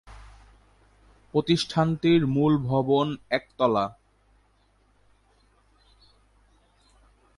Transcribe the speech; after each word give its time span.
প্রতিষ্ঠানটির 1.33 2.21
মূল 2.27 2.53
ভবন 2.57 3.07
একতলা। 3.29 3.85